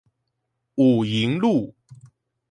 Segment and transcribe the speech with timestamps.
[0.73, 1.75] 武營路